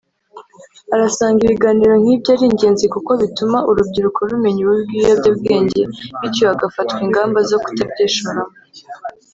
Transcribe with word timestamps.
arasanga 0.93 1.39
ibiganiro 1.43 1.93
nk’ibyo 2.01 2.29
ari 2.35 2.45
ingenzi 2.49 2.85
kuko 2.93 3.11
bituma 3.21 3.57
urubyiruko 3.69 4.19
rumenya 4.31 4.59
ububi 4.63 4.83
bw’ibiyobyabwenge 4.87 5.81
bityo 6.19 6.43
hagafatwa 6.51 6.99
ingamba 7.05 7.39
zo 7.49 7.57
kutabyishoramo 7.63 8.55